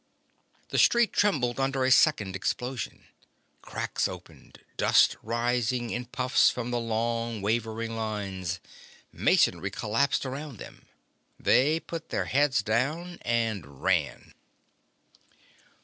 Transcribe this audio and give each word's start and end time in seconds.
The 0.69 0.79
street 0.79 1.13
trembled 1.13 1.59
under 1.59 1.83
a 1.85 1.91
second 1.91 2.35
explosion. 2.35 3.05
Cracks 3.61 4.07
opened, 4.07 4.61
dust 4.75 5.15
rising 5.21 5.91
in 5.91 6.05
puffs 6.05 6.49
from 6.49 6.71
the 6.71 6.79
long 6.79 7.39
wavering 7.43 7.95
lines. 7.95 8.59
Masonry 9.11 9.69
collapsed 9.69 10.25
around 10.25 10.57
them. 10.57 10.87
They 11.39 11.79
put 11.79 12.09
their 12.09 12.25
heads 12.25 12.63
down 12.63 13.19
and 13.23 13.83
ran. 13.83 14.33